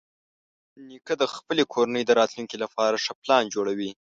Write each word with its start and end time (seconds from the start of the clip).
نیکه 0.87 1.13
د 1.21 1.23
خپلې 1.35 1.63
کورنۍ 1.73 2.03
د 2.05 2.11
راتلونکي 2.19 2.57
لپاره 2.63 3.01
ښه 3.03 3.13
پلان 3.21 3.43
جوړوي. 3.55 3.91